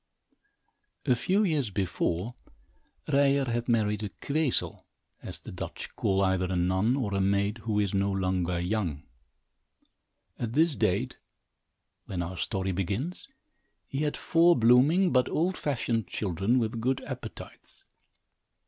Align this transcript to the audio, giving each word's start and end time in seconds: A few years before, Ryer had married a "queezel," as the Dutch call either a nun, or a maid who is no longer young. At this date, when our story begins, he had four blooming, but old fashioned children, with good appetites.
A 1.05 1.13
few 1.15 1.43
years 1.43 1.69
before, 1.69 2.33
Ryer 3.07 3.43
had 3.45 3.69
married 3.69 4.01
a 4.01 4.09
"queezel," 4.09 4.83
as 5.21 5.37
the 5.37 5.51
Dutch 5.51 5.95
call 5.95 6.23
either 6.23 6.51
a 6.51 6.55
nun, 6.55 6.95
or 6.95 7.13
a 7.13 7.21
maid 7.21 7.59
who 7.59 7.79
is 7.79 7.93
no 7.93 8.11
longer 8.11 8.59
young. 8.59 9.03
At 10.39 10.53
this 10.53 10.75
date, 10.75 11.17
when 12.07 12.23
our 12.23 12.37
story 12.37 12.71
begins, 12.71 13.27
he 13.85 13.99
had 13.99 14.17
four 14.17 14.55
blooming, 14.55 15.11
but 15.11 15.29
old 15.29 15.55
fashioned 15.55 16.07
children, 16.07 16.57
with 16.57 16.81
good 16.81 17.03
appetites. 17.05 17.83